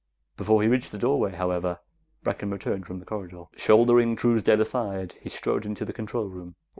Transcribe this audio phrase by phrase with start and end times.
[0.35, 1.77] Before he reached the doorway, however,
[2.23, 3.43] Brecken returned from the corridor.
[3.55, 6.55] Shouldering Truesdale aside, he strode into the control room.